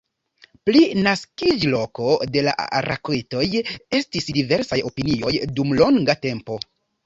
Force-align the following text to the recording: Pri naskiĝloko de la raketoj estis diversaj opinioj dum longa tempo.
Pri 0.69 0.79
naskiĝloko 1.07 2.07
de 2.37 2.43
la 2.49 2.55
raketoj 2.87 3.45
estis 4.01 4.33
diversaj 4.41 4.83
opinioj 4.93 5.39
dum 5.61 5.81
longa 5.85 6.21
tempo. 6.29 6.63